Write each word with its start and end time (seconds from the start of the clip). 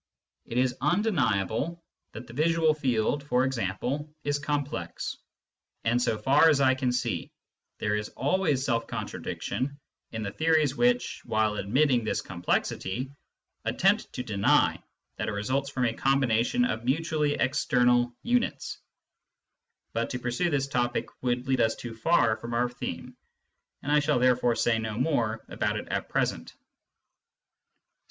It 0.47 0.57
is 0.57 0.75
undeniable 0.81 1.85
that 2.13 2.25
the 2.25 2.33
visual 2.33 2.73
field, 2.73 3.23
for 3.23 3.43
example, 3.43 4.11
is 4.23 4.39
complex; 4.39 5.15
and 5.83 6.01
so 6.01 6.17
far 6.17 6.49
as 6.49 6.59
I 6.59 6.73
can 6.73 6.91
see, 6.91 7.31
there 7.77 7.95
is 7.95 8.09
always 8.17 8.65
self 8.65 8.87
contradiction 8.87 9.79
in 10.11 10.23
the 10.23 10.31
theories 10.31 10.75
which, 10.75 11.21
while 11.23 11.53
admitting 11.57 12.03
this 12.03 12.19
complexity, 12.19 13.11
attempt 13.63 14.11
to 14.13 14.23
deny 14.23 14.81
that 15.17 15.27
it 15.27 15.33
results 15.33 15.69
from 15.69 15.85
a 15.85 15.93
combination 15.93 16.65
of 16.65 16.83
mutually 16.83 17.35
external 17.35 18.11
units. 18.23 18.79
But 19.93 20.09
to 20.09 20.19
pursue 20.19 20.49
this 20.49 20.65
topic 20.67 21.09
would 21.21 21.47
lead 21.47 21.61
us 21.61 21.75
too 21.75 21.93
far 21.93 22.37
from 22.37 22.55
our 22.55 22.69
theme, 22.71 23.15
and 23.83 23.91
I 23.91 23.99
shall 23.99 24.17
therefore 24.17 24.55
say 24.55 24.79
no 24.79 24.97
more 24.97 25.45
about 25.47 25.77
it 25.77 25.89
at 25.89 26.09
present. 26.09 26.55